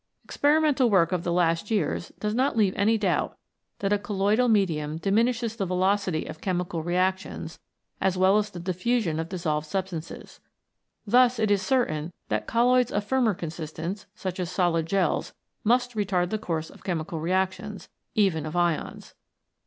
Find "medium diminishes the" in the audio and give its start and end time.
4.47-5.65